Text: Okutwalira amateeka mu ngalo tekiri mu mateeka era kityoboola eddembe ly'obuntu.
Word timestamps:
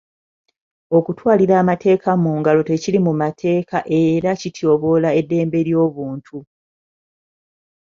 Okutwalira 0.97 1.53
amateeka 1.61 2.09
mu 2.23 2.31
ngalo 2.39 2.61
tekiri 2.69 2.99
mu 3.07 3.13
mateeka 3.21 3.77
era 4.01 4.29
kityoboola 4.41 5.09
eddembe 5.19 5.59
ly'obuntu. 5.67 6.37